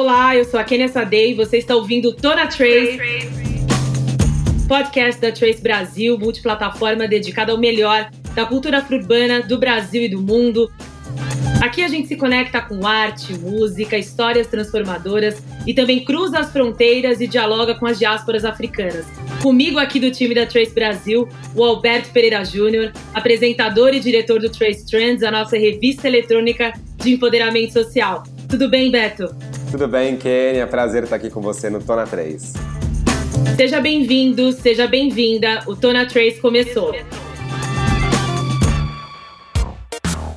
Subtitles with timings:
[0.00, 3.00] Olá, eu sou a Kenia Sadei e você está ouvindo Tona Trace,
[4.68, 10.22] podcast da Trace Brasil, multiplataforma dedicada ao melhor da cultura afro-urbana do Brasil e do
[10.22, 10.70] mundo.
[11.60, 17.20] Aqui a gente se conecta com arte, música, histórias transformadoras e também cruza as fronteiras
[17.20, 19.04] e dialoga com as diásporas africanas.
[19.42, 24.48] Comigo aqui do time da Trace Brasil, o Alberto Pereira Júnior, apresentador e diretor do
[24.48, 28.22] Trace Trends, a nossa revista eletrônica de empoderamento social.
[28.48, 29.57] Tudo bem, Beto?
[29.70, 30.66] Tudo bem, Kênia?
[30.66, 32.54] Prazer estar aqui com você no Tona 3.
[33.54, 35.62] Seja bem-vindo, seja bem-vinda.
[35.66, 36.94] O Tona Trace começou.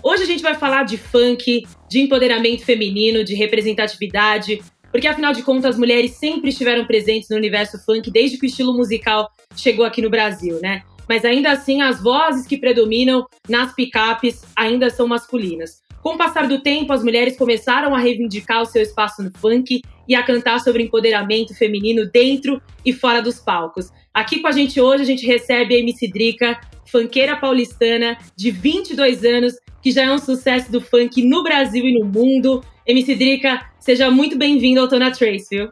[0.03, 4.61] Hoje a gente vai falar de funk, de empoderamento feminino, de representatividade,
[4.91, 8.49] porque afinal de contas as mulheres sempre estiveram presentes no universo funk desde que o
[8.49, 10.81] estilo musical chegou aqui no Brasil, né?
[11.07, 15.81] Mas ainda assim as vozes que predominam nas picapes ainda são masculinas.
[16.01, 19.83] Com o passar do tempo, as mulheres começaram a reivindicar o seu espaço no funk
[20.07, 23.91] e a cantar sobre empoderamento feminino dentro e fora dos palcos.
[24.11, 26.59] Aqui com a gente hoje, a gente recebe a MC Drica,
[26.91, 31.99] funkeira paulistana de 22 anos, que já é um sucesso do funk no Brasil e
[31.99, 32.63] no mundo.
[32.87, 35.69] MC Drica, seja muito bem-vindo ao Tona Trace, viu?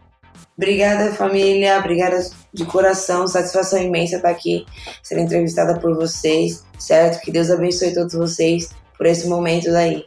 [0.55, 1.79] Obrigada, família.
[1.79, 2.19] Obrigada
[2.53, 3.27] de coração.
[3.27, 4.63] Satisfação imensa estar aqui,
[5.01, 7.19] sendo entrevistada por vocês, certo?
[7.21, 10.05] Que Deus abençoe todos vocês por esse momento daí.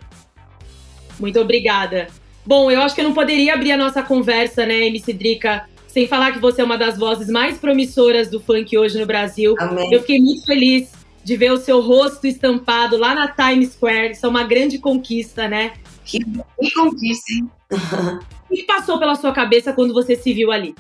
[1.19, 2.09] Muito obrigada.
[2.45, 6.09] Bom, eu acho que eu não poderia abrir a nossa conversa, né, MC Drica, sem
[6.09, 9.55] falar que você é uma das vozes mais promissoras do funk hoje no Brasil.
[9.59, 9.93] Amém.
[9.93, 10.91] Eu fiquei muito feliz
[11.25, 14.13] de ver o seu rosto estampado lá na Times Square.
[14.13, 15.73] Isso é uma grande conquista, né?
[16.05, 17.51] Que, que conquista, hein?
[18.51, 20.75] O que passou pela sua cabeça quando você se viu ali?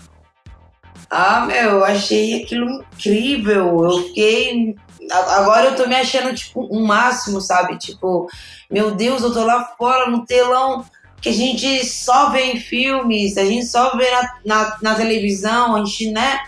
[1.08, 3.82] Ah, meu, eu achei aquilo incrível.
[3.82, 4.74] Eu fiquei.
[5.10, 7.78] Agora eu tô me achando, tipo, um máximo, sabe?
[7.78, 8.28] Tipo,
[8.70, 10.84] meu Deus, eu tô lá fora no telão
[11.20, 15.76] que a gente só vê em filmes, a gente só vê na, na, na televisão,
[15.76, 16.40] a gente, né?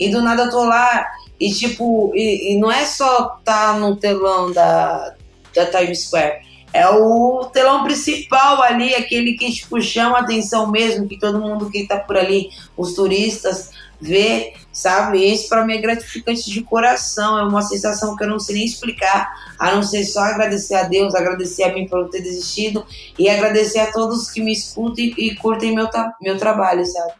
[0.00, 1.06] E do nada eu tô lá
[1.38, 5.14] e, tipo, e, e não é só tá no telão da,
[5.54, 6.40] da Times Square.
[6.72, 11.68] É o telão principal ali, aquele que tipo, chama a atenção mesmo, que todo mundo
[11.68, 13.71] que tá por ali, os turistas,
[14.02, 15.24] vê, sabe?
[15.24, 18.64] Isso para mim é gratificante de coração, é uma sensação que eu não sei nem
[18.64, 22.84] explicar, a não ser só agradecer a Deus, agradecer a mim por ter desistido
[23.16, 25.88] e agradecer a todos que me escutam e, e curtem meu,
[26.20, 27.12] meu trabalho, sabe?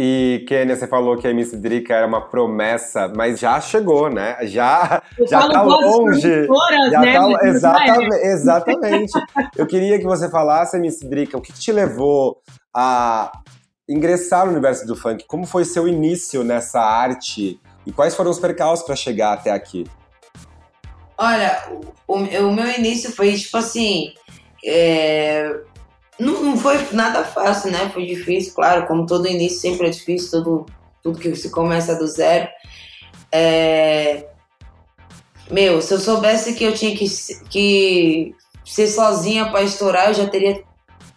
[0.00, 4.36] E, Kênia, você falou que a Miss Drica era uma promessa, mas já chegou, né?
[4.42, 6.46] Já, Eu já falo tá longe.
[6.92, 7.48] Já né, tá, é.
[7.48, 9.12] exatamente, exatamente.
[9.56, 12.40] Eu queria que você falasse, Miss Drica, o que, que te levou
[12.72, 13.32] a
[13.88, 15.24] ingressar no universo do funk?
[15.26, 17.60] Como foi seu início nessa arte?
[17.86, 19.86] E quais foram os percalços para chegar até aqui?
[21.16, 21.72] Olha,
[22.06, 24.12] o, o meu início foi tipo assim.
[24.64, 25.50] é,
[26.18, 27.90] Não, não foi nada fácil, né?
[27.92, 30.66] Foi difícil, claro, como todo início sempre é difícil, tudo,
[31.02, 32.48] tudo que se começa do zero.
[33.32, 34.28] É,
[35.50, 37.06] Meu, se eu soubesse que eu tinha que,
[37.48, 38.34] que
[38.64, 40.62] ser sozinha para estourar, eu já teria,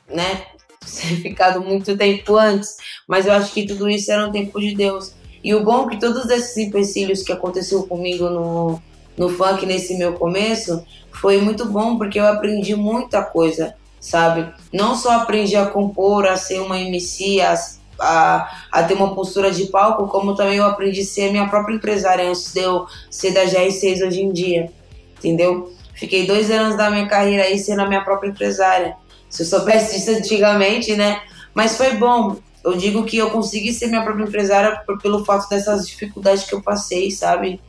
[0.08, 0.46] né,
[1.22, 2.78] ficado muito tempo antes.
[3.08, 5.14] Mas eu acho que tudo isso era um tempo de Deus.
[5.44, 8.80] E o bom é que todos esses empecilhos que aconteceu comigo no,
[9.18, 14.54] no funk nesse meu começo foi muito bom porque eu aprendi muita coisa, sabe?
[14.72, 17.56] Não só aprendi a compor, a ser uma MC, a,
[18.00, 21.76] a, a ter uma postura de palco, como também eu aprendi a ser minha própria
[21.76, 24.72] empresária antes de eu ser da GR6 hoje em dia,
[25.18, 25.74] entendeu?
[25.96, 28.96] Fiquei dois anos da minha carreira aí sendo a minha própria empresária.
[29.32, 31.22] Se eu soubesse disso antigamente, né?
[31.56, 32.36] Mas foi bom.
[32.64, 36.54] Eu digo que eu consegui ser minha própria empresária por, pelo fato dessas dificuldades que
[36.54, 37.60] eu passei, sabe?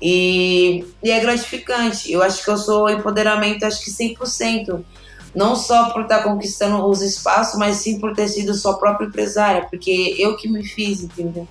[0.00, 2.10] E, e é gratificante.
[2.10, 4.82] Eu acho que eu sou empoderamento, acho que 100%.
[5.34, 9.66] Não só por estar conquistando os espaços, mas sim por ter sido sua própria empresária.
[9.68, 11.46] Porque eu que me fiz, entendeu?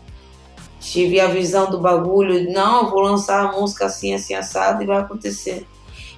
[0.79, 2.49] Tive a visão do bagulho.
[2.51, 5.67] Não, vou lançar a música assim, assim, assado e vai acontecer.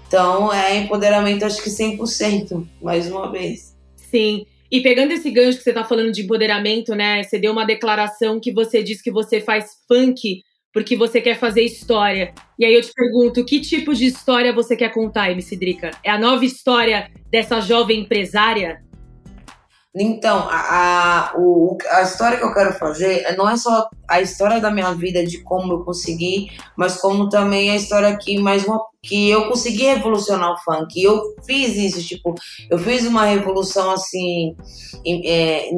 [0.08, 3.76] Então, é empoderamento, acho que 100%, mais uma vez.
[3.96, 4.46] Sim.
[4.72, 7.24] E pegando esse gancho que você tá falando de empoderamento, né?
[7.24, 10.42] Você deu uma declaração que você diz que você faz funk
[10.75, 12.34] porque você quer fazer história.
[12.60, 15.92] E aí eu te pergunto, que tipo de história você quer contar, MC Drica?
[16.04, 18.84] É a nova história dessa jovem empresária?
[19.97, 24.59] Então, a, a, o, a história que eu quero fazer não é só a história
[24.59, 28.81] da minha vida, de como eu consegui, mas como também a história que mais uma,
[29.01, 31.01] que eu consegui revolucionar o funk.
[31.01, 32.36] Eu fiz isso, tipo,
[32.69, 34.53] eu fiz uma revolução assim,
[35.06, 35.69] é,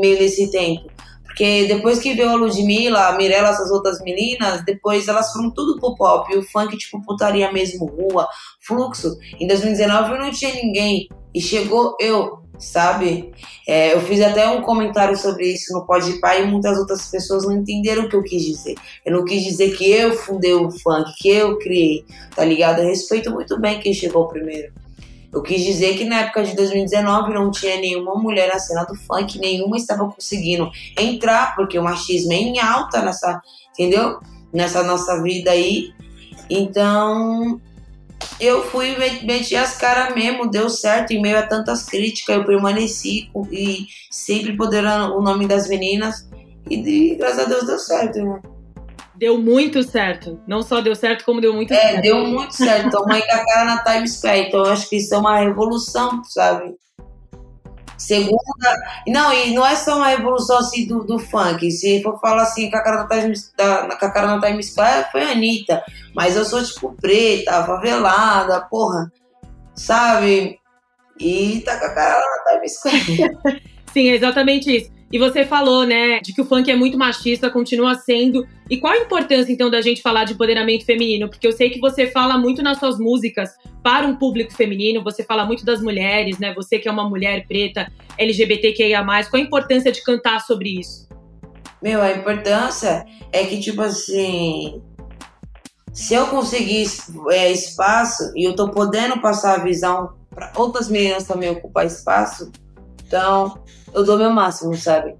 [0.00, 0.88] nesse tempo.
[1.24, 5.78] Porque depois que veio a Ludmilla, a Mirella, essas outras meninas, depois elas foram tudo
[5.78, 6.32] pro pop.
[6.32, 8.26] E o funk, tipo, putaria mesmo, rua,
[8.66, 9.16] fluxo.
[9.38, 11.06] Em 2019 não tinha ninguém.
[11.32, 13.32] E chegou eu, sabe?
[13.66, 17.44] É, eu fiz até um comentário sobre isso no Pode Pai e muitas outras pessoas
[17.44, 18.74] não entenderam o que eu quis dizer.
[19.04, 22.80] Eu não quis dizer que eu fundei o funk, que eu criei, tá ligado?
[22.80, 24.72] Eu respeito muito bem quem chegou primeiro.
[25.32, 28.94] Eu quis dizer que na época de 2019 não tinha nenhuma mulher na cena do
[28.94, 33.40] funk, nenhuma estava conseguindo entrar, porque o machismo é em alta nessa,
[33.72, 34.18] entendeu?
[34.52, 35.92] Nessa nossa vida aí.
[36.48, 37.60] Então,
[38.40, 43.30] eu fui meti as caras mesmo, deu certo em meio a tantas críticas, eu permaneci
[43.50, 46.28] e sempre poderando o nome das meninas
[46.70, 48.40] e, graças a Deus deu certo, né?
[49.16, 50.40] Deu muito certo.
[50.46, 51.98] Não só deu certo, como deu muito é, certo.
[51.98, 53.04] É, deu muito certo.
[53.08, 54.46] Mãe com a cara na Times Square.
[54.46, 56.74] Então, eu acho que isso é uma revolução, sabe?
[57.98, 58.38] Segunda.
[59.06, 61.70] Não, e não é só uma revolução assim do, do funk.
[61.70, 64.70] Se for falar assim, com a cara na Times, da, com a cara na Times
[64.70, 65.82] Square, foi a Anitta.
[66.14, 69.12] Mas eu sou, tipo, preta, favelada, porra.
[69.74, 70.58] Sabe?
[71.18, 73.38] E tá com a cara na Times Square.
[73.92, 74.97] Sim, é exatamente isso.
[75.10, 78.46] E você falou, né, de que o funk é muito machista, continua sendo.
[78.68, 81.28] E qual a importância, então, da gente falar de empoderamento feminino?
[81.28, 83.50] Porque eu sei que você fala muito nas suas músicas
[83.82, 86.52] para um público feminino, você fala muito das mulheres, né?
[86.54, 89.02] Você que é uma mulher preta, LGBTQIA.
[89.02, 91.08] Qual a importância de cantar sobre isso?
[91.82, 94.82] Meu, a importância é que, tipo assim.
[95.90, 96.86] Se eu conseguir
[97.30, 102.52] é, espaço e eu tô podendo passar a visão para outras meninas também ocupar espaço,
[103.04, 103.58] então
[103.94, 105.14] eu dou meu máximo, sabe?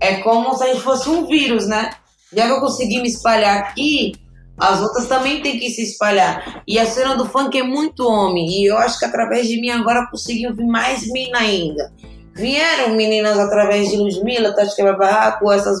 [0.00, 1.90] É como se a gente fosse um vírus, né?
[2.32, 4.12] Já que eu consegui me espalhar aqui,
[4.58, 6.62] as outras também têm que se espalhar.
[6.66, 8.48] E a cena do funk é muito homem.
[8.48, 11.92] E eu acho que através de mim agora conseguiu vir mais mina ainda.
[12.34, 15.78] Vieram meninas através de Ludmilla, Tati Quebra Barraco, essas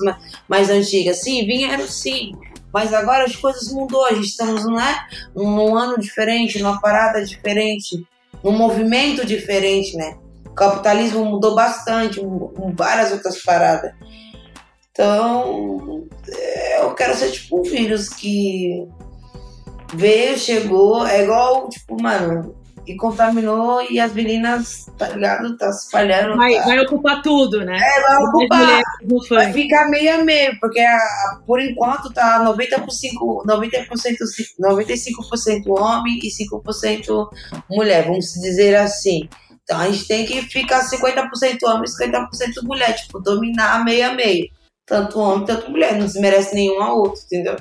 [0.48, 1.20] mais antigas.
[1.20, 2.32] Sim, vieram sim.
[2.72, 4.04] Mas agora as coisas mudou.
[4.04, 4.96] A gente estamos né,
[5.34, 8.04] num ano diferente, numa parada diferente,
[8.42, 10.16] num movimento diferente, né?
[10.54, 12.20] O capitalismo mudou bastante,
[12.76, 13.92] várias outras paradas.
[14.92, 18.86] Então, é, eu quero ser tipo um vírus que
[19.94, 22.54] veio, chegou, é igual, tipo, mano,
[22.86, 25.56] e contaminou e as meninas, tá ligado?
[25.56, 26.36] Tá se espalhando.
[26.36, 26.64] Vai, tá.
[26.66, 27.76] vai ocupar tudo, né?
[27.76, 28.80] É, vai ocupar.
[29.30, 32.86] Vai ficar meio a meio, porque a, por enquanto tá 90%,
[33.44, 33.88] 90%,
[34.60, 37.28] 95% homem e 5%
[37.68, 39.28] mulher, vamos dizer assim.
[39.64, 44.12] Então a gente tem que ficar 50% homem e 50% mulher, tipo, dominar meio a
[44.12, 44.48] meio.
[44.86, 45.96] Tanto homem, tanto mulher.
[45.96, 47.56] Não desmerece nenhum ao outro, entendeu?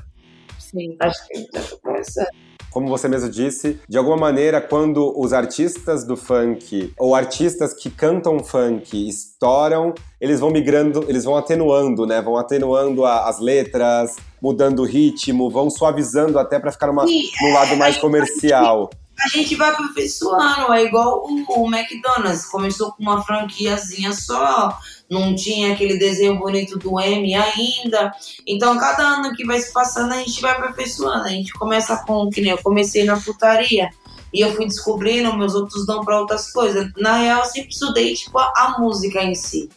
[0.59, 0.95] Sim.
[0.99, 2.27] Acho que a já tá começando
[2.73, 7.89] como você mesmo disse, de alguma maneira, quando os artistas do funk ou artistas que
[7.89, 12.19] cantam funk estouram, eles vão migrando, eles vão atenuando, né?
[12.19, 17.53] Vão atenuando a, as letras, mudando o ritmo, vão suavizando até para ficar Sim, num
[17.53, 18.89] lado mais comercial
[19.19, 24.77] a gente vai aperfeiçoando, é igual o, o, McDonald's, começou com uma franquiazinha só,
[25.09, 28.11] não tinha aquele desenho bonito do M ainda.
[28.47, 31.25] Então, cada ano que vai se passando, a gente vai aperfeiçoando.
[31.25, 33.89] A gente começa com, que nem eu comecei na putaria,
[34.33, 36.91] e eu fui descobrindo, meus outros dão para outras coisas.
[36.97, 39.69] Na real, eu sempre estudei, tipo, a, a música em si,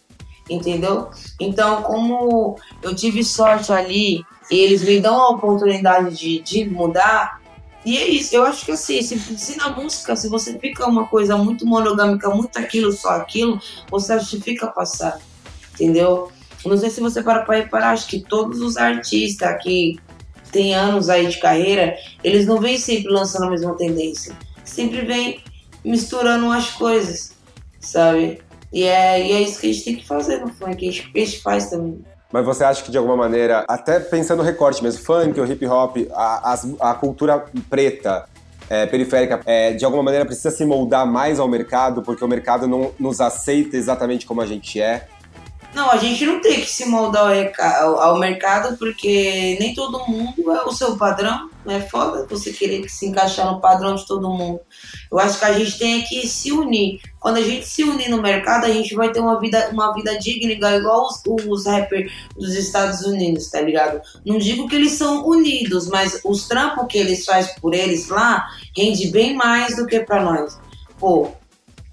[0.49, 1.11] entendeu?
[1.39, 7.41] Então, como eu tive sorte ali, e eles me dão a oportunidade de, de mudar,
[7.87, 11.07] e é isso, eu acho que assim, se, se na música, se você fica uma
[11.07, 15.21] coisa muito monogâmica, muito aquilo, só aquilo, você justifica passar,
[15.73, 16.33] entendeu?
[16.65, 20.01] Não sei se você para para reparar, acho que todos os artistas que
[20.51, 24.37] têm anos aí de carreira, eles não vêm sempre lançando a mesma tendência.
[24.65, 25.41] Sempre vem
[25.85, 27.37] misturando as coisas,
[27.79, 28.41] sabe?
[28.73, 31.25] E é, e é isso que a gente tem que fazer no funk, que a
[31.25, 32.05] gente faz também.
[32.37, 35.67] Mas você acha que de alguma maneira, até pensando no recorte mesmo, funk, o hip
[35.67, 38.27] hop, a, a, a cultura preta,
[38.69, 42.69] é, periférica, é, de alguma maneira precisa se moldar mais ao mercado, porque o mercado
[42.69, 45.09] não nos aceita exatamente como a gente é?
[45.77, 47.31] Não, a gente não tem que se moldar
[47.83, 51.51] ao, ao mercado, porque nem todo mundo é o seu padrão.
[51.67, 54.59] É foda você querer se encaixar no padrão de todo mundo.
[55.13, 57.03] Eu acho que a gente tem que se unir.
[57.21, 60.19] Quando a gente se unir no mercado, a gente vai ter uma vida, uma vida
[60.19, 64.01] digna, igual os, os rappers dos Estados Unidos, tá ligado?
[64.25, 68.49] Não digo que eles são unidos, mas os trampos que eles fazem por eles lá
[68.75, 70.59] rende bem mais do que para nós.
[70.99, 71.33] Pô,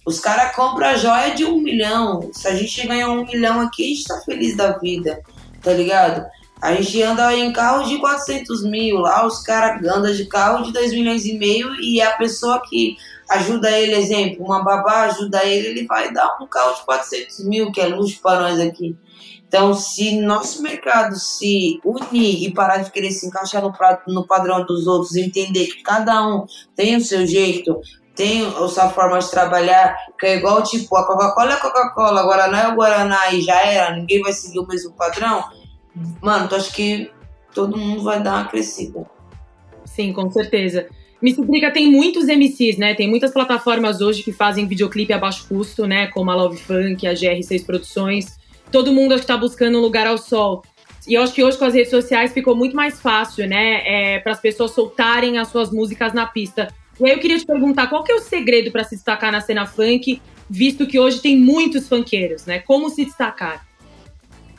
[0.05, 2.29] os caras compram a joia de um milhão.
[2.33, 5.21] Se a gente ganhar um milhão aqui, a gente tá feliz da vida,
[5.61, 6.25] tá ligado?
[6.61, 10.71] A gente anda em carro de 400 mil, lá os caras andam de carro de
[10.71, 12.95] 2 milhões e meio e a pessoa que
[13.29, 17.71] ajuda ele, exemplo, uma babá ajuda ele, ele vai dar um carro de 400 mil,
[17.71, 18.95] que é luxo para nós aqui.
[19.45, 23.71] Então, se nosso mercado se unir e parar de querer se encaixar no,
[24.07, 26.45] no padrão dos outros, entender que cada um
[26.75, 27.79] tem o seu jeito,
[28.15, 32.21] tem a sua forma de trabalhar, que é igual, tipo, a Coca-Cola é a Coca-Cola,
[32.21, 35.43] agora não é o Guaraná e já era, ninguém vai seguir o mesmo padrão,
[36.21, 37.11] mano, tu acho que
[37.53, 39.05] todo mundo vai dar uma crescida.
[39.85, 40.87] Sim, com certeza.
[41.21, 42.93] Miss Briga tem muitos MCs, né?
[42.95, 46.07] Tem muitas plataformas hoje que fazem videoclipe a baixo custo, né?
[46.07, 48.37] Como a Love Funk, a GR6 Produções.
[48.71, 50.63] Todo mundo acho que tá buscando um lugar ao sol.
[51.07, 53.83] E eu acho que hoje com as redes sociais ficou muito mais fácil, né?
[53.85, 56.67] É, para as pessoas soltarem as suas músicas na pista.
[56.99, 59.41] E aí eu queria te perguntar, qual que é o segredo para se destacar na
[59.41, 62.59] cena funk, visto que hoje tem muitos funkeiros, né?
[62.59, 63.65] Como se destacar?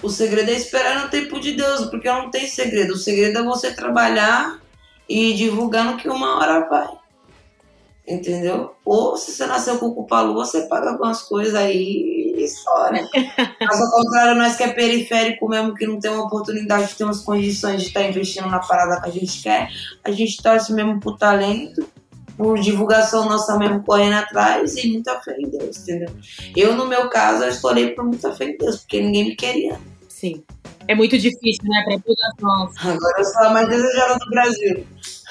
[0.02, 2.94] O segredo é esperar no tempo de Deus, porque não tem segredo.
[2.94, 4.60] O segredo é você trabalhar
[5.08, 6.88] e divulgar no que uma hora vai.
[8.06, 8.74] Entendeu?
[8.84, 13.08] Ou se você nasceu com culpa lua, você paga algumas coisas aí e só, né?
[13.60, 17.04] Mas ao contrário, nós que é periférico mesmo, que não tem uma oportunidade de ter
[17.04, 19.70] umas condições de estar investindo na parada que a gente quer,
[20.04, 21.88] a gente torce mesmo pro talento
[22.36, 26.08] por divulgação nossa mesmo correndo atrás e muita fé em Deus, entendeu?
[26.56, 29.78] Eu, no meu caso, eu estourei por muita fé em Deus, porque ninguém me queria.
[30.08, 30.42] Sim.
[30.86, 32.72] É muito difícil, né, para todas nós.
[32.84, 34.86] Agora eu sou a mais desejada do Brasil.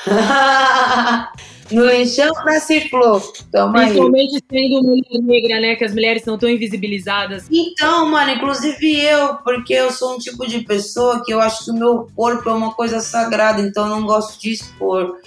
[1.72, 3.22] No lixão nasce flor.
[3.52, 4.70] Toma Principalmente aí.
[4.70, 5.76] sendo mulher negra, né?
[5.76, 7.48] Que as mulheres são tão invisibilizadas.
[7.52, 11.72] Então, mano, inclusive eu, porque eu sou um tipo de pessoa que eu acho que
[11.72, 15.18] o meu corpo é uma coisa sagrada, então eu não gosto de expor.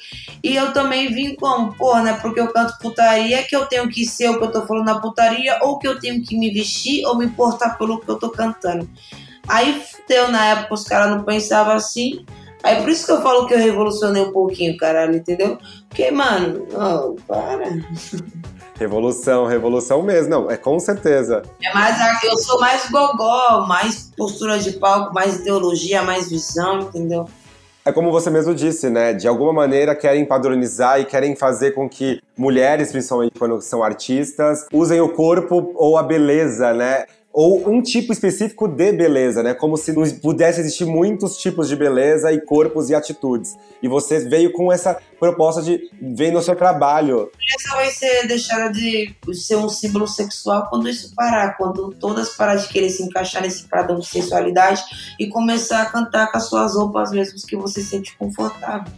[0.42, 2.18] E eu também vim como, porra, né?
[2.21, 5.00] Porque eu canto putaria, que eu tenho que ser o que eu tô falando na
[5.00, 8.30] putaria, ou que eu tenho que me vestir ou me importar pelo que eu tô
[8.30, 8.88] cantando.
[9.49, 12.25] Aí deu na época, os caras não pensavam assim.
[12.63, 15.59] Aí por isso que eu falo que eu revolucionei um pouquinho, caralho, entendeu?
[15.89, 17.67] Porque, mano, oh, para.
[18.79, 21.43] Revolução, revolução mesmo, não, é com certeza.
[21.65, 27.27] É mais, eu sou mais gogó, mais postura de palco, mais ideologia, mais visão, entendeu?
[27.87, 29.15] É como você mesmo disse, né?
[29.15, 34.67] De alguma maneira querem padronizar e querem fazer com que mulheres, principalmente quando são artistas,
[34.73, 37.07] usem o corpo ou a beleza, né?
[37.37, 39.52] Ou um tipo específico de beleza, né?
[39.52, 43.59] Como se pudesse existir muitos tipos de beleza e corpos e atitudes.
[43.83, 47.31] E você veio com essa proposta de ver no seu trabalho.
[47.55, 52.57] Essa vai ser deixada de ser um símbolo sexual quando isso parar, quando todas parar
[52.57, 54.83] de querer se encaixar nesse padrão de sensualidade
[55.21, 58.90] e começar a cantar com as suas roupas mesmo que você se sente confortável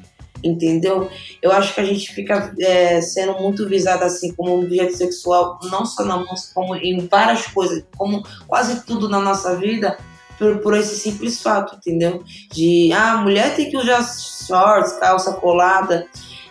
[0.42, 1.08] entendeu?
[1.42, 5.58] Eu acho que a gente fica é, sendo muito visado assim como um objeto sexual,
[5.64, 9.98] não só na música, como em várias coisas, como quase tudo na nossa vida,
[10.38, 12.22] por, por esse simples fato, entendeu?
[12.52, 16.06] De, ah, mulher tem que usar shorts, calça colada,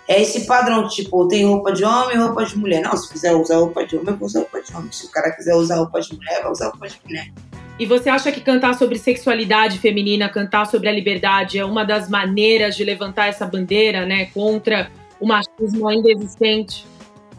[0.08, 2.82] é esse padrão, tipo, tem roupa de homem e roupa de mulher.
[2.82, 4.92] Não, se quiser usar roupa de homem, eu vou usar roupa de homem.
[4.92, 7.34] Se o cara quiser usar roupa de mulher, vai usar roupa de mulher.
[7.80, 12.10] E você acha que cantar sobre sexualidade feminina, cantar sobre a liberdade é uma das
[12.10, 16.86] maneiras de levantar essa bandeira, né, contra o machismo ainda existente?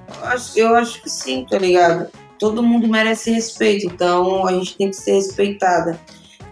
[0.08, 2.08] Eu acho, eu acho que sim, tá ligado?
[2.38, 5.98] Todo mundo merece respeito, então a gente tem que ser respeitada.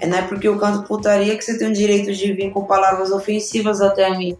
[0.01, 2.65] É não é porque eu canto putaria que você tem o direito de vir com
[2.65, 4.37] palavras ofensivas até a mim,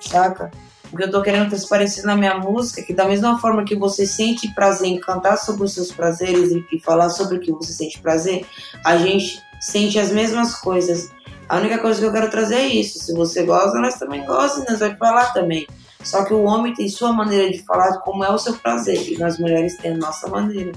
[0.00, 0.50] saca?
[0.90, 3.76] O que eu tô querendo transparecer na minha música é que da mesma forma que
[3.76, 7.72] você sente prazer em cantar sobre os seus prazeres e falar sobre o que você
[7.72, 8.46] sente prazer,
[8.84, 11.10] a gente sente as mesmas coisas.
[11.46, 12.98] A única coisa que eu quero trazer é isso.
[13.00, 15.66] Se você gosta, nós também gostamos e nós vamos falar também.
[16.02, 19.18] Só que o homem tem sua maneira de falar como é o seu prazer e
[19.18, 20.72] nós mulheres temos nossa maneira.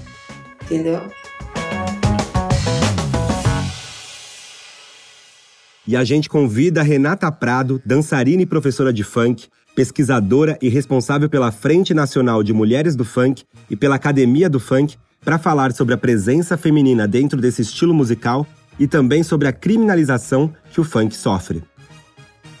[0.62, 1.00] Entendeu?
[5.86, 11.28] E a gente convida a Renata Prado, dançarina e professora de funk, pesquisadora e responsável
[11.28, 15.94] pela Frente Nacional de Mulheres do Funk e pela Academia do Funk, para falar sobre
[15.94, 18.46] a presença feminina dentro desse estilo musical
[18.78, 21.62] e também sobre a criminalização que o funk sofre.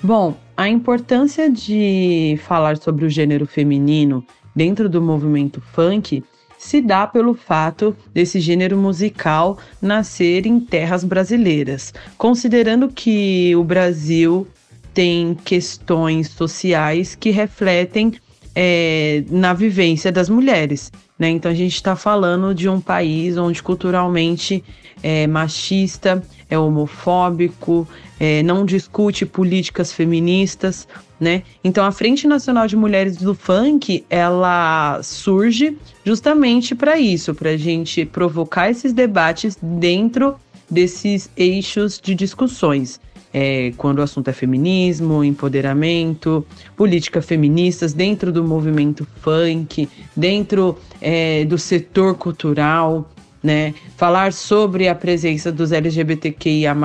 [0.02, 6.22] Bom, a importância de falar sobre o gênero feminino dentro do movimento funk
[6.58, 14.46] se dá pelo fato desse gênero musical nascer em terras brasileiras, considerando que o Brasil
[14.94, 18.12] tem questões sociais que refletem
[18.54, 20.90] é, na vivência das mulheres.
[21.18, 21.30] Né?
[21.30, 24.62] Então a gente está falando de um país onde culturalmente
[25.02, 27.88] é machista, é homofóbico,
[28.20, 30.86] é, não discute políticas feministas,
[31.18, 31.42] né?
[31.64, 37.56] Então a Frente Nacional de Mulheres do Funk ela surge justamente para isso, para a
[37.56, 40.36] gente provocar esses debates dentro
[40.70, 43.00] desses eixos de discussões
[43.32, 46.46] é, quando o assunto é feminismo, empoderamento,
[46.76, 53.10] políticas feministas dentro do movimento funk, dentro é, do setor cultural,
[53.42, 53.74] né?
[53.96, 56.76] Falar sobre a presença dos LGBTQIA+,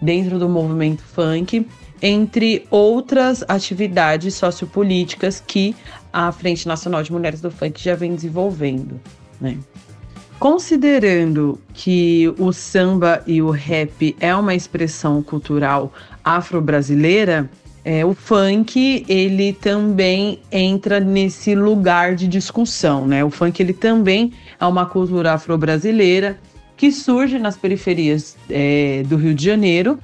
[0.00, 1.66] dentro do movimento funk,
[2.02, 5.74] entre outras atividades sociopolíticas que
[6.12, 9.00] a Frente Nacional de Mulheres do Funk já vem desenvolvendo,
[9.40, 9.58] né?
[10.38, 17.48] Considerando que o samba e o rap é uma expressão cultural afro-brasileira,
[17.82, 23.24] é, o funk ele também entra nesse lugar de discussão, né?
[23.24, 26.38] O funk ele também é uma cultura afro-brasileira
[26.76, 29.98] que surge nas periferias é, do Rio de Janeiro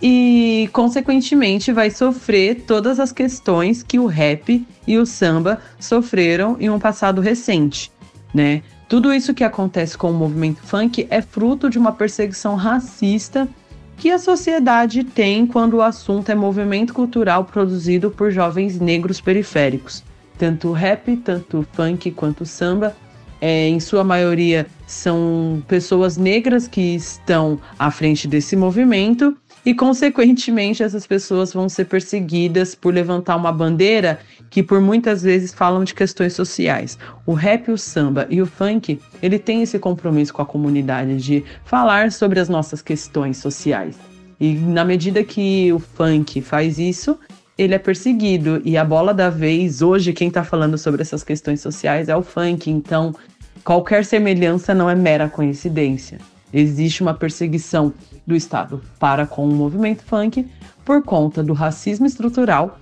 [0.00, 6.70] e, consequentemente, vai sofrer todas as questões que o rap e o samba sofreram em
[6.70, 7.90] um passado recente,
[8.32, 8.62] né?
[8.88, 13.48] Tudo isso que acontece com o movimento funk é fruto de uma perseguição racista
[13.96, 20.04] que a sociedade tem quando o assunto é movimento cultural produzido por jovens negros periféricos.
[20.36, 22.94] Tanto rap, tanto funk quanto samba,
[23.40, 30.82] é, em sua maioria, são pessoas negras que estão à frente desse movimento e, consequentemente,
[30.82, 35.94] essas pessoas vão ser perseguidas por levantar uma bandeira que, por muitas vezes, falam de
[35.94, 36.98] questões sociais.
[37.24, 41.42] O rap, o samba e o funk, ele tem esse compromisso com a comunidade de
[41.64, 43.96] falar sobre as nossas questões sociais.
[44.38, 47.18] E na medida que o funk faz isso,
[47.56, 48.60] ele é perseguido.
[48.64, 52.22] E a bola da vez, hoje, quem está falando sobre essas questões sociais é o
[52.22, 52.70] funk.
[52.70, 53.14] Então,
[53.64, 56.18] qualquer semelhança não é mera coincidência.
[56.54, 57.92] Existe uma perseguição
[58.24, 60.46] do Estado para com o movimento funk
[60.84, 62.78] por conta do racismo estrutural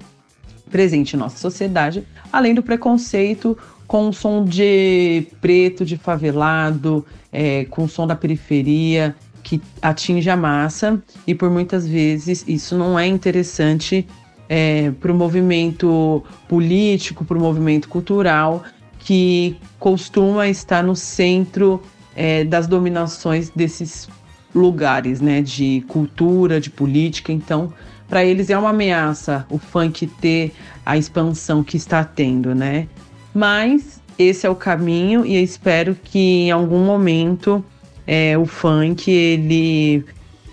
[0.71, 2.03] presente em nossa sociedade,
[2.33, 8.17] além do preconceito com o som de preto, de favelado, é, com o som da
[8.17, 14.07] periferia, que atinge a massa, e por muitas vezes isso não é interessante
[14.49, 18.63] é, para o movimento político, para o movimento cultural,
[18.99, 21.83] que costuma estar no centro
[22.17, 24.09] é, das dominações desses
[24.55, 27.33] lugares, né, de cultura, de política.
[27.33, 27.73] Então,
[28.09, 30.53] para eles é uma ameaça o funk ter
[30.85, 32.87] a expansão que está tendo, né?
[33.35, 37.65] Mas esse é o caminho e eu espero que em algum momento
[38.07, 40.05] é, o funk ele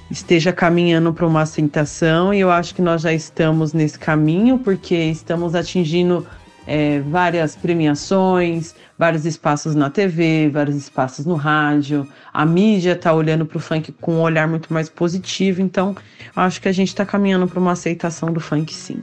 [0.10, 4.95] esteja caminhando para uma aceitação e eu acho que nós já estamos nesse caminho porque
[4.95, 6.26] estamos atingindo
[6.69, 12.08] é, várias premiações, vários espaços na TV, vários espaços no rádio.
[12.32, 15.95] A mídia está olhando para o funk com um olhar muito mais positivo, então
[16.36, 19.01] acho que a gente está caminhando para uma aceitação do funk, sim.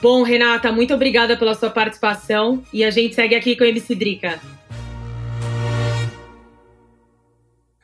[0.00, 3.96] Bom, Renata, muito obrigada pela sua participação e a gente segue aqui com a MC
[3.96, 4.38] Drica.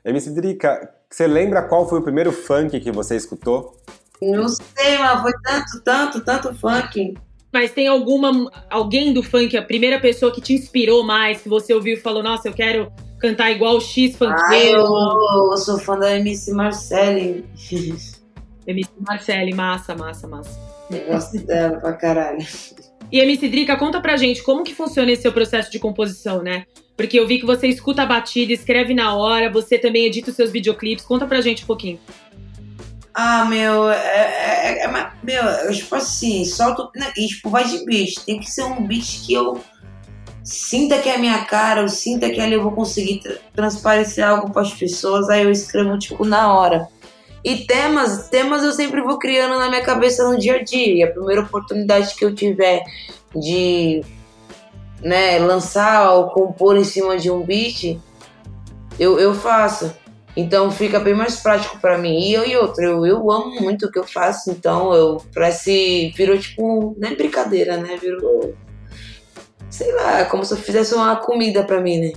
[0.04, 3.74] MC Drica, você lembra qual foi o primeiro funk que você escutou?
[4.22, 7.25] Não sei, mas foi tanto, tanto, tanto funk.
[7.56, 11.72] Mas tem alguma alguém do funk, a primeira pessoa que te inspirou mais, que você
[11.72, 14.84] ouviu e falou, nossa, eu quero cantar igual o X funkeiro?
[14.94, 17.46] Ah, eu, sou fã da MC Marcelli.
[18.66, 20.60] MC Marcelli, massa, massa, massa.
[20.90, 22.46] Eu gosto dela pra caralho.
[23.10, 26.66] E MC Drica, conta pra gente como que funciona esse seu processo de composição, né?
[26.94, 30.36] Porque eu vi que você escuta a batida, escreve na hora, você também edita os
[30.36, 31.06] seus videoclipes.
[31.06, 31.98] Conta pra gente um pouquinho.
[33.18, 36.90] Ah, meu, é, é, é, meu, eu, tipo assim, solto.
[36.94, 38.22] Né, e, tipo, vai de beat.
[38.26, 39.58] Tem que ser um beat que eu
[40.44, 44.22] sinta que é a minha cara, eu sinta que ali eu vou conseguir tra transparecer
[44.22, 46.88] algo para as pessoas, aí eu escrevo, tipo, na hora.
[47.42, 50.94] E temas, temas eu sempre vou criando na minha cabeça no dia a dia.
[50.94, 52.82] E a primeira oportunidade que eu tiver
[53.34, 54.02] de
[55.00, 57.98] né, lançar ou compor em cima de um beat,
[58.98, 59.90] eu, eu faço.
[60.36, 62.18] Então fica bem mais prático para mim.
[62.18, 66.12] E eu e outro, eu, eu amo muito o que eu faço, então eu parece.
[66.14, 66.94] Virou tipo.
[66.98, 67.96] Não é brincadeira, né?
[67.96, 68.54] Virou.
[69.70, 72.12] Sei lá, como se eu fizesse uma comida para mim, né?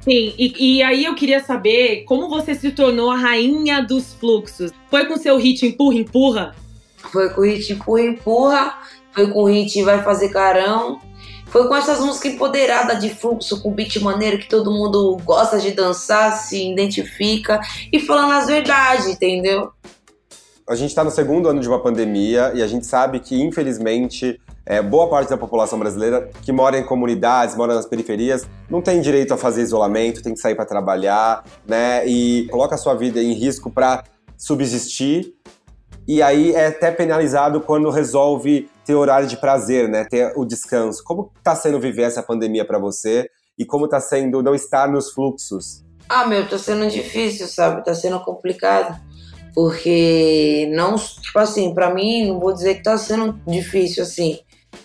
[0.00, 4.70] Sim, e, e, aí eu queria saber como você se tornou a rainha dos fluxos.
[4.88, 6.56] Foi com seu hit Empurra, Empurra?
[6.96, 8.78] Foi com o hit Empurra, Empurra.
[9.10, 11.00] Foi com o hit Vai Fazer Carão.
[11.56, 15.70] Foi com essas músicas empoderadas de fluxo, com beat maneiro que todo mundo gosta de
[15.70, 17.58] dançar, se identifica
[17.90, 19.70] e falando as verdades, entendeu?
[20.68, 24.38] A gente está no segundo ano de uma pandemia e a gente sabe que, infelizmente,
[24.66, 29.00] é, boa parte da população brasileira que mora em comunidades, mora nas periferias, não tem
[29.00, 32.06] direito a fazer isolamento, tem que sair para trabalhar, né?
[32.06, 34.04] E coloca a sua vida em risco para
[34.36, 35.32] subsistir.
[36.06, 40.04] E aí é até penalizado quando resolve ter horário de prazer, né?
[40.04, 41.02] Ter o descanso.
[41.04, 43.28] Como tá sendo viver essa pandemia para você?
[43.58, 45.84] E como tá sendo não estar nos fluxos?
[46.08, 47.84] Ah, meu, tá sendo difícil, sabe?
[47.84, 48.96] Tá sendo complicado.
[49.52, 54.38] Porque não, tipo assim, para mim, não vou dizer que tá sendo difícil assim,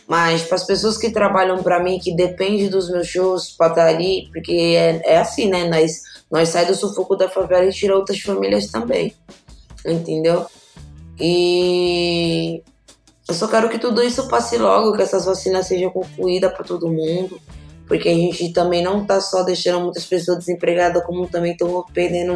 [0.08, 3.84] mas para as pessoas que trabalham para mim, que dependem dos meus shows para estar
[3.84, 5.68] tá ali, porque é, é assim, né?
[5.68, 9.14] Nós, nós saímos do sufoco da favela e tira outras famílias também.
[9.86, 10.46] Entendeu?
[11.20, 12.64] E
[13.32, 16.92] Eu só quero que tudo isso passe logo, que essas vacinas sejam concluídas para todo
[16.92, 17.40] mundo,
[17.88, 22.36] porque a gente também não tá só deixando muitas pessoas desempregadas, como também estão perdendo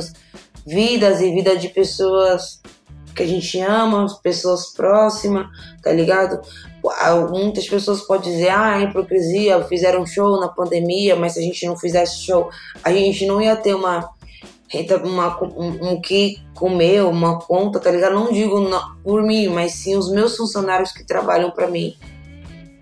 [0.65, 2.61] vidas e vida de pessoas
[3.13, 5.47] que a gente ama, pessoas próximas,
[5.83, 6.39] tá ligado?
[7.29, 11.75] Muitas pessoas podem dizer, ah, hipocrisia, fizeram show na pandemia, mas se a gente não
[11.75, 12.49] fizesse show,
[12.81, 14.14] a gente não ia ter uma
[15.03, 18.15] uma, um, um que comer, uma conta, tá ligado?
[18.15, 21.95] Não digo não, por mim, mas sim os meus funcionários que trabalham para mim,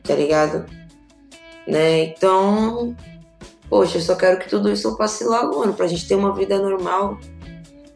[0.04, 0.66] tá ligado?
[1.68, 2.06] Né?
[2.06, 2.96] Então,
[3.70, 6.58] poxa, eu só quero que tudo isso passe logo, mano, pra gente ter uma vida
[6.58, 7.18] normal.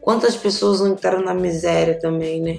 [0.00, 2.58] Quantas pessoas não entraram na miséria também, né?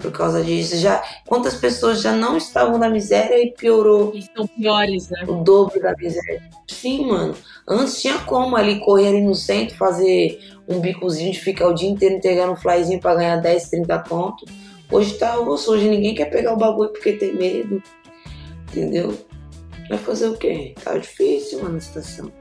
[0.00, 0.76] Por causa disso.
[0.76, 4.12] Já, quantas pessoas já não estavam na miséria e piorou?
[4.14, 5.24] E são piores, né?
[5.28, 6.42] O dobro da miséria.
[6.68, 7.34] Sim, mano.
[7.68, 11.88] Antes tinha como ali correr ali no centro, fazer um bicozinho de ficar o dia
[11.88, 14.44] inteiro entregando um flyzinho pra ganhar 10, 30 conto.
[14.90, 17.82] Hoje tá osso, hoje ninguém quer pegar o bagulho porque tem medo.
[18.70, 19.16] Entendeu?
[19.88, 20.74] Vai fazer o quê?
[20.82, 22.32] Tá difícil, mano, a situação.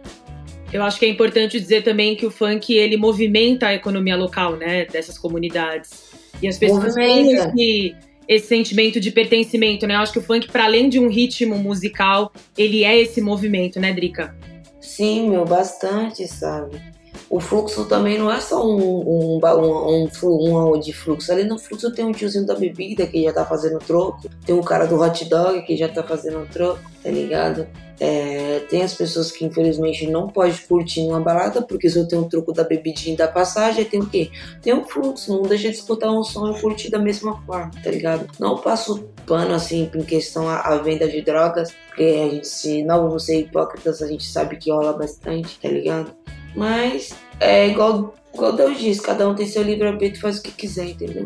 [0.71, 4.55] Eu acho que é importante dizer também que o funk ele movimenta a economia local,
[4.55, 6.09] né, dessas comunidades.
[6.41, 7.95] E as pessoas têm esse,
[8.27, 9.95] esse sentimento de pertencimento, né?
[9.95, 13.79] Eu acho que o funk, para além de um ritmo musical, ele é esse movimento,
[13.79, 14.35] né, Drica?
[14.79, 16.81] Sim, meu, bastante, sabe?
[17.29, 21.31] O fluxo também não é só um, um, um, um, um de fluxo.
[21.31, 24.27] Ali no fluxo tem um tiozinho da bebida que já tá fazendo troco.
[24.45, 27.67] Tem um cara do hot dog que já tá fazendo troco, tá ligado?
[27.99, 32.21] É, tem as pessoas que infelizmente não podem curtir uma balada porque se eu tenho
[32.23, 34.31] um troco da bebidinha da passagem, tem o quê?
[34.61, 37.91] Tem um fluxo, não deixa de escutar um som e curtir da mesma forma, tá
[37.91, 38.25] ligado?
[38.39, 43.03] Não passo pano assim em questão à, venda de drogas, porque a gente, se não
[43.03, 46.15] vamos ser hipócritas, a gente sabe que rola bastante, tá ligado?
[46.55, 50.51] Mas é igual, igual Deus diz, cada um tem seu livre-arbítrio e faz o que
[50.51, 51.25] quiser, entendeu?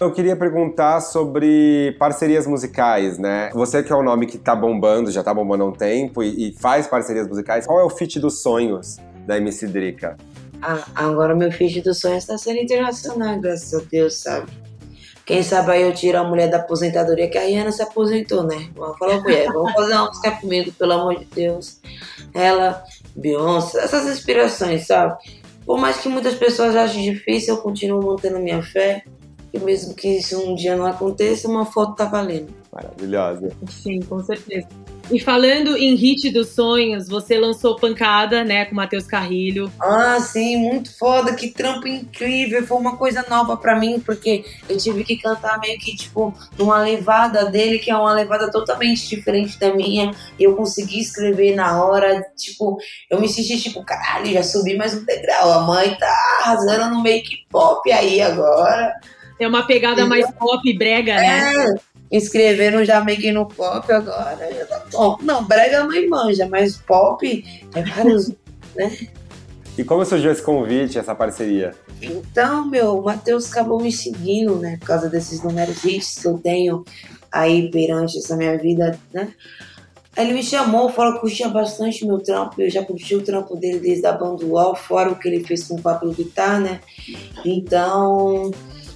[0.00, 3.50] Eu queria perguntar sobre parcerias musicais, né?
[3.52, 6.50] Você que é um nome que tá bombando, já tá bombando há um tempo e,
[6.50, 10.16] e faz parcerias musicais, qual é o feat dos sonhos da MC Drica?
[10.62, 14.67] Ah, agora meu feat dos sonhos tá sendo internacional, graças a Deus, sabe?
[15.28, 18.70] Quem sabe aí eu tiro a mulher da aposentadoria, que a Rihanna se aposentou, né?
[18.74, 21.78] Vamos falar, mulher, vamos fazer uma música comigo, pelo amor de Deus.
[22.32, 22.82] Ela,
[23.14, 25.18] Beyoncé, essas inspirações, sabe?
[25.66, 29.04] Por mais que muitas pessoas achem difícil, eu continuo mantendo minha fé.
[29.52, 32.48] E mesmo que isso um dia não aconteça, uma foto tá valendo.
[32.72, 33.50] Maravilhosa.
[33.68, 34.66] Sim, com certeza.
[35.10, 39.72] E falando em hit dos sonhos, você lançou Pancada, né, com Matheus Carrilho.
[39.80, 42.66] Ah, sim, muito foda, que trampo incrível.
[42.66, 46.82] Foi uma coisa nova para mim, porque eu tive que cantar meio que, tipo, numa
[46.82, 50.10] levada dele, que é uma levada totalmente diferente da minha.
[50.38, 52.76] E eu consegui escrever na hora, tipo,
[53.10, 55.52] eu me senti tipo, caralho, já subi mais um degrau.
[55.52, 58.94] A mãe tá arrasando no make pop aí agora.
[59.40, 61.52] É uma pegada mais pop brega, né?
[61.54, 61.74] É,
[62.10, 64.48] inscreveram já meio que no pop agora.
[64.54, 65.18] Já tá bom.
[65.22, 67.44] Não, brega mãe manja, mas pop
[67.74, 68.30] é vários,
[68.74, 69.08] né?
[69.76, 71.72] E como surgiu esse convite, essa parceria?
[72.02, 74.76] Então, meu, o Matheus acabou me seguindo, né?
[74.80, 76.84] Por causa desses números hits que eu tenho
[77.30, 79.32] aí perante essa minha vida, né?
[80.16, 82.60] Aí ele me chamou, falou que curtia bastante meu trampo.
[82.60, 85.62] Eu já curti o trampo dele desde a banda UOL, fora o que ele fez
[85.68, 86.80] com o Pablo Vittar, né?
[87.44, 88.50] Então,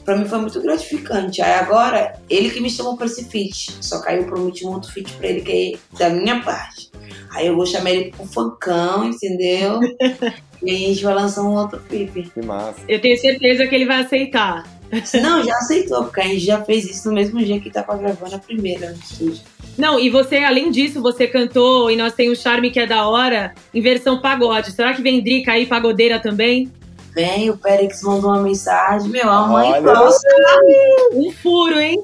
[0.05, 1.41] para mim foi muito gratificante.
[1.43, 3.77] Aí agora, ele que me chamou para esse feat.
[3.81, 6.91] Só caiu pro último outro feat pra ele, que é da minha parte.
[7.35, 9.81] Aí eu vou chamar ele pro funkão, entendeu?
[10.63, 12.31] e aí a gente vai lançar um outro clipe.
[12.31, 12.81] Que massa.
[12.89, 14.65] Eu tenho certeza que ele vai aceitar.
[15.23, 18.35] Não, já aceitou, porque a gente já fez isso no mesmo dia que tava gravando
[18.35, 19.43] a primeira no estúdio.
[19.79, 23.07] Não, e você, além disso, você cantou e nós tem o Charme que é da
[23.09, 24.71] hora em versão pagode.
[24.73, 26.71] Será que vem Drica aí, pagodeira também?
[27.15, 29.11] Vem, o Périx mandou uma mensagem.
[29.11, 30.27] Meu, a mãe nossa.
[31.13, 32.03] Um furo, hein?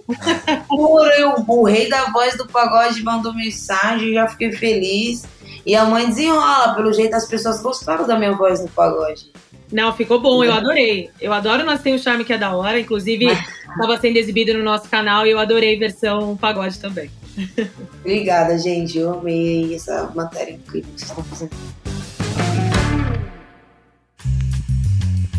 [0.68, 5.24] furo, eu, o rei da voz do pagode mandou mensagem, já fiquei feliz.
[5.64, 9.32] E a mãe desenrola, pelo jeito as pessoas gostaram da minha voz no pagode.
[9.72, 11.10] Não, ficou bom, eu adorei.
[11.20, 12.80] Eu adoro Nós Tem o Charme que é da hora.
[12.80, 13.26] Inclusive,
[13.72, 17.10] estava sendo exibido no nosso canal e eu adorei versão pagode também.
[18.00, 18.98] Obrigada, gente.
[18.98, 21.50] Eu amei essa matéria incrível que vocês estão fazendo.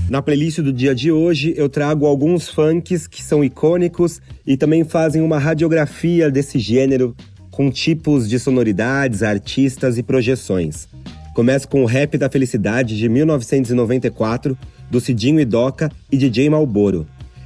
[0.10, 4.84] Na playlist do dia de hoje, eu trago alguns funks que são icônicos e também
[4.84, 7.16] fazem uma radiografia desse gênero
[7.52, 10.88] com tipos de sonoridades, artistas e projeções.
[11.36, 14.58] Começo com o Rap da Felicidade de 1994,
[14.90, 17.06] do Cidinho Idoca e DJ Malboro.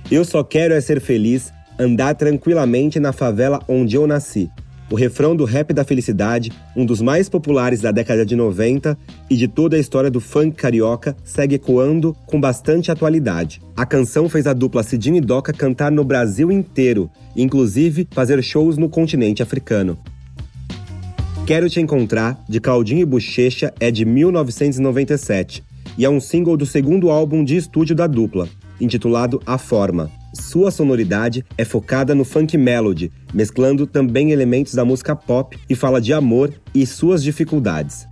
[0.10, 4.50] Eu só quero é ser feliz, andar tranquilamente na favela onde eu nasci.
[4.94, 8.96] O refrão do Rap da Felicidade, um dos mais populares da década de 90
[9.28, 13.60] e de toda a história do funk carioca, segue ecoando com bastante atualidade.
[13.76, 18.78] A canção fez a dupla Cidinho e Doca cantar no Brasil inteiro, inclusive fazer shows
[18.78, 19.98] no continente africano.
[21.48, 25.64] Quero Te Encontrar, de Claudinho e Bochecha, é de 1997
[25.98, 28.48] e é um single do segundo álbum de estúdio da dupla,
[28.80, 30.12] intitulado A Forma.
[30.34, 36.02] Sua sonoridade é focada no funk melody, mesclando também elementos da música pop e fala
[36.02, 38.08] de amor e suas dificuldades.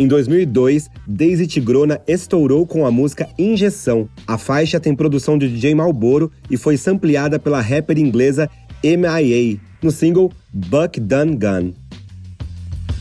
[0.00, 4.08] Em 2002, Daisy Tigrona estourou com a música Injeção.
[4.26, 8.50] A faixa tem produção de DJ Malboro e foi sampleada pela rapper inglesa
[8.82, 9.58] M.I.A.
[9.82, 11.72] no single Buck Dun Gun.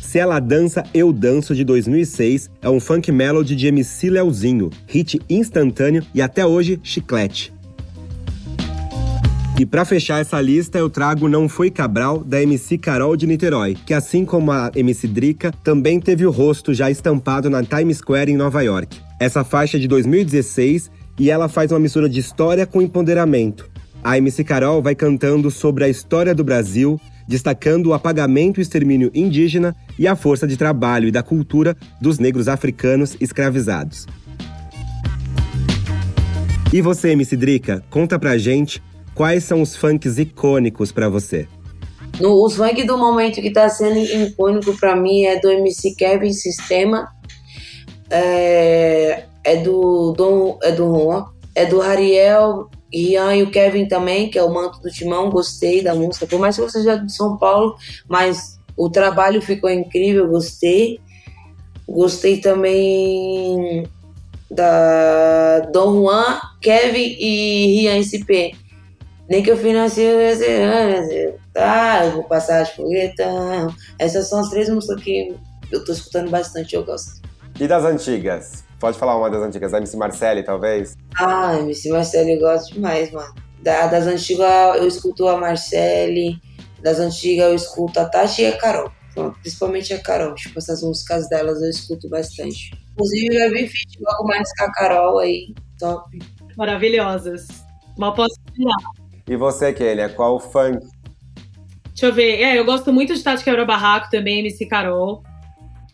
[0.07, 5.21] Se Ela Dança, Eu Danço de 2006 é um funk melody de MC Leozinho, hit
[5.29, 7.53] instantâneo e até hoje chiclete.
[9.59, 13.75] E para fechar essa lista, eu trago Não Foi Cabral, da MC Carol de Niterói,
[13.85, 18.31] que assim como a MC Drica, também teve o rosto já estampado na Times Square
[18.31, 18.97] em Nova York.
[19.19, 20.89] Essa faixa é de 2016
[21.19, 23.69] e ela faz uma mistura de história com empoderamento.
[24.01, 29.11] A MC Carol vai cantando sobre a história do Brasil, destacando o apagamento e extermínio
[29.13, 34.05] indígena e a força de trabalho e da cultura dos negros africanos escravizados.
[36.71, 38.81] E você, MC Drica, conta pra gente
[39.13, 41.47] quais são os funks icônicos para você?
[42.19, 46.33] No, os funk do momento que tá sendo icônico para mim é do MC Kevin
[46.33, 47.07] Sistema,
[48.09, 54.30] é, é do Dom, é do Juan, é do Ariel Ian e o Kevin também,
[54.30, 56.26] que é o Manto do Timão, gostei da música.
[56.26, 57.76] Por mais que eu seja de São Paulo,
[58.08, 61.00] mas o trabalho ficou incrível, gostei.
[61.88, 63.88] Gostei também
[64.50, 68.56] da Dom Juan, Kevin e Rian SP.
[69.30, 70.06] Nem que eu financie
[71.54, 73.73] tá, eu vou passar de foguetão.
[74.00, 75.36] Essas são as três músicas que
[75.71, 77.21] eu tô escutando bastante, eu gosto.
[77.60, 78.66] E das antigas?
[78.79, 80.95] Pode falar uma das antigas, a MC Marcelli, talvez?
[81.19, 83.33] Ah, MC Marcelli eu gosto demais, mano.
[83.61, 86.39] Da, das antigas eu escuto a Marcelli,
[86.81, 88.91] das antigas eu escuto a Tati e a Carol.
[89.41, 92.71] Principalmente a Carol, tipo, essas músicas delas eu escuto bastante.
[92.91, 96.19] Inclusive vai vir feat logo mais com a Carol aí, top.
[96.55, 97.47] Maravilhosas.
[97.97, 98.77] Mal posso esperar.
[99.27, 100.79] E você, Kênia, qual funk?
[101.87, 102.41] Deixa eu ver.
[102.41, 105.23] É, eu gosto muito de Tati Quebra Barraco também, MC Carol.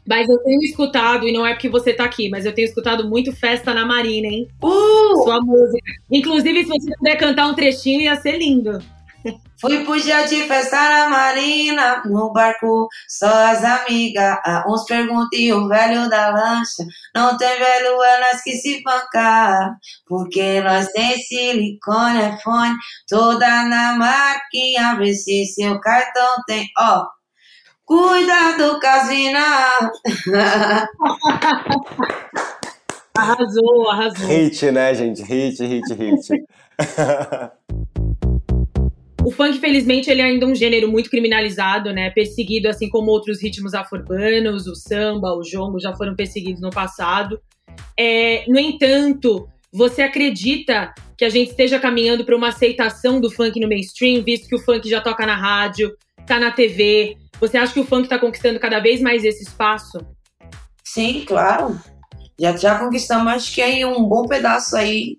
[0.07, 3.09] Mas eu tenho escutado, e não é porque você tá aqui, mas eu tenho escutado
[3.09, 4.47] muito Festa na Marina, hein?
[4.61, 5.23] Uh!
[5.23, 5.91] Sua música.
[6.11, 8.79] Inclusive, se você puder cantar um trechinho, ia ser lindo.
[9.59, 14.37] Fui pro dia de festa na marina, no barco, só as amigas.
[14.67, 16.83] Uns perguntam e o velho da lancha.
[17.15, 19.77] Não tem velho, é nós que se bancar.
[20.05, 22.75] Porque nós tem silicone, iPhone,
[23.07, 24.95] toda na marquinha.
[24.95, 27.05] Vê se seu cartão tem, ó.
[27.85, 29.39] Cuidado, casina!
[33.15, 34.27] arrasou, arrasou.
[34.27, 35.21] Hit, né, gente?
[35.21, 36.43] Hit, hit, hit.
[39.25, 42.09] O funk, felizmente, ele é ainda um gênero muito criminalizado, né?
[42.09, 47.39] Perseguido, assim como outros ritmos afro-urbanos, o samba, o jongo já foram perseguidos no passado.
[47.97, 53.59] É, no entanto, você acredita que a gente esteja caminhando para uma aceitação do funk
[53.59, 55.95] no mainstream, visto que o funk já toca na rádio,
[56.27, 57.17] tá na TV?
[57.43, 59.99] Você acha que o funk está conquistando cada vez mais esse espaço?
[60.81, 61.77] Sim, claro.
[62.39, 65.17] Já, já conquistamos, acho que aí um bom pedaço aí,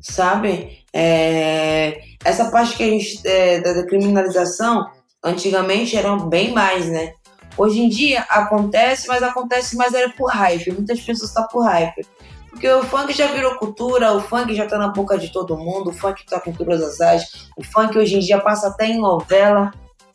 [0.00, 0.78] sabe?
[0.94, 4.90] É, essa parte que a gente é, da, criminalização,
[5.22, 7.12] antigamente eram bem mais, né?
[7.54, 10.72] Hoje em dia acontece, mas acontece mais era por hype.
[10.72, 12.06] Muitas pessoas estão tá por hype.
[12.48, 15.90] Porque o funk já virou cultura, o funk já tá na boca de todo mundo,
[15.90, 18.98] o funk tá com todas as áreas, o funk hoje em dia passa até em
[18.98, 19.70] novela,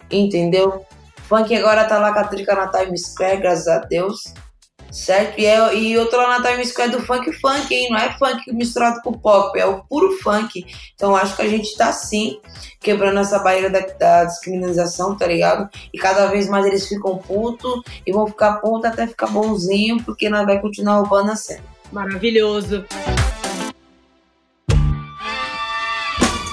[0.09, 0.83] entendeu?
[1.33, 4.33] Funk agora tá lá com a trica na Times Square, graças a Deus
[4.91, 5.39] certo?
[5.39, 7.89] E, é, e eu tô lá na Time Square do funk funk, hein?
[7.89, 10.63] Não é funk misturado com pop, é o puro funk.
[10.93, 12.39] Então acho que a gente tá sim
[12.79, 15.67] quebrando essa barreira da, da descriminalização, tá ligado?
[15.91, 20.29] E cada vez mais eles ficam putos e vão ficar putos até ficar bonzinho, porque
[20.29, 21.63] nós vai continuar roubando a cena.
[21.91, 22.85] Maravilhoso.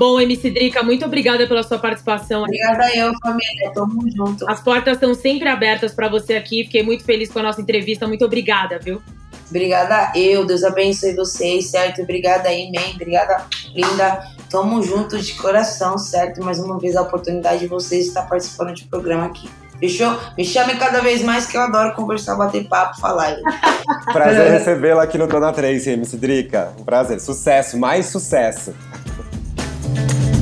[0.00, 2.44] Bom, MC Drica, muito obrigada pela sua participação.
[2.44, 3.70] Obrigada eu, família.
[3.74, 4.48] Tamo junto.
[4.48, 6.64] As portas estão sempre abertas para você aqui.
[6.64, 8.06] Fiquei muito feliz com a nossa entrevista.
[8.06, 9.02] Muito obrigada, viu?
[9.50, 10.46] Obrigada eu.
[10.46, 12.00] Deus abençoe vocês, certo?
[12.00, 12.94] Obrigada aí, man.
[12.94, 14.24] Obrigada, linda.
[14.48, 16.42] Tamo junto de coração, certo?
[16.42, 19.50] Mais uma vez a oportunidade de vocês estar participando de programa aqui.
[19.78, 20.18] Fechou?
[20.34, 23.36] Me chame cada vez mais que eu adoro conversar, bater papo, falar.
[24.14, 26.72] prazer recebê-la aqui no Dona 3, MC Drica.
[26.78, 27.20] Um prazer.
[27.20, 28.74] Sucesso, mais sucesso.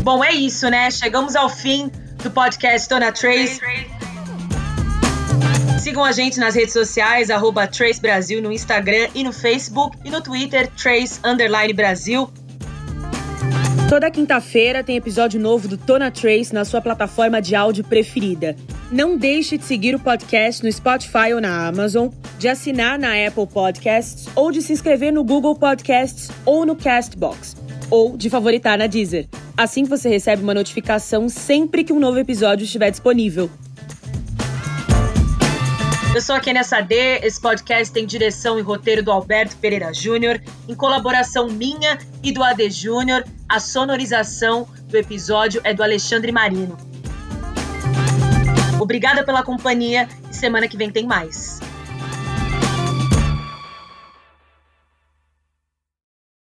[0.02, 0.90] Bom, é isso, né?
[0.90, 1.90] Chegamos ao fim
[2.22, 3.60] do podcast Tona Trace.
[5.80, 10.10] Sigam a gente nas redes sociais, arroba Trace Brasil no Instagram e no Facebook e
[10.10, 12.30] no Twitter, Trace Underline Brasil.
[13.88, 18.54] Toda quinta-feira tem episódio novo do Tona Trace na sua plataforma de áudio preferida.
[18.90, 22.08] Não deixe de seguir o podcast no Spotify ou na Amazon,
[22.38, 27.56] de assinar na Apple Podcasts ou de se inscrever no Google Podcasts ou no Castbox,
[27.90, 29.28] ou de favoritar na Deezer.
[29.56, 33.50] Assim você recebe uma notificação sempre que um novo episódio estiver disponível.
[36.14, 40.40] Eu sou a Kenia Sade, esse podcast tem direção e roteiro do Alberto Pereira Júnior,
[40.66, 43.24] em colaboração minha e do AD Júnior.
[43.48, 46.76] A sonorização do episódio é do Alexandre Marino.
[48.80, 51.60] Obrigada pela companhia e semana que vem tem mais.